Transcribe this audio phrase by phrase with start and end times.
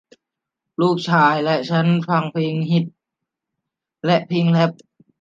[0.81, 2.93] ลูกชายของฉันฟังเพลงฮิพฮอพ
[4.05, 4.71] และเพลงแรพ